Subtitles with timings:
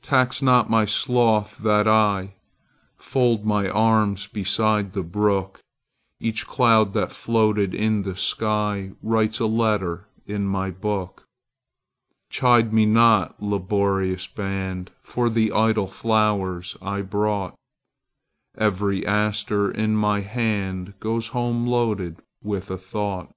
[0.00, 1.86] Tax not my sloth that
[2.98, 5.60] IFold my arms beside the brook;
[6.20, 11.24] Each cloud that floated in the skyWrites a letter in my book.
[12.30, 17.56] Chide me not, laborious band, For the idle flowers I brought;
[18.56, 23.32] Every aster in my handGoes home loaded with a thought.